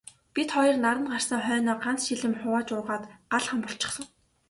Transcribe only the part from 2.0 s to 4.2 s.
шил юм хувааж уугаад гал хам болчихсон.